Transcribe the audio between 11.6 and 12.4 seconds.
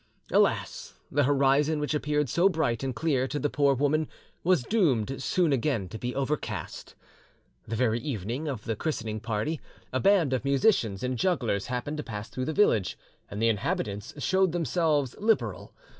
happened to pass